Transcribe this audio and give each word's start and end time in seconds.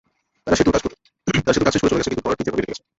তারা 0.47 0.55
সেতুর 0.57 0.73
কাজ 0.75 0.81
শেষ 1.73 1.81
করে 1.81 1.91
চলে 1.91 1.99
গেছে, 1.99 2.11
কিন্তু 2.11 2.23
ঘরটি 2.25 2.43
সেভাবেই 2.45 2.61
রেখে 2.61 2.71
গেছে। 2.71 2.83